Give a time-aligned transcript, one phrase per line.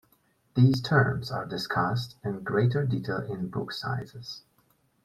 [0.55, 4.41] These terms are discussed in greater detail in book sizes.